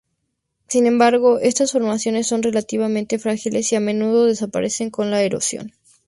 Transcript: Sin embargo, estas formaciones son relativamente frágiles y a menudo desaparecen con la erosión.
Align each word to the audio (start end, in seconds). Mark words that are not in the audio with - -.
Sin 0.67 0.87
embargo, 0.87 1.37
estas 1.37 1.73
formaciones 1.73 2.25
son 2.25 2.41
relativamente 2.41 3.19
frágiles 3.19 3.71
y 3.71 3.75
a 3.75 3.79
menudo 3.79 4.25
desaparecen 4.25 4.89
con 4.89 5.11
la 5.11 5.21
erosión. 5.21 5.73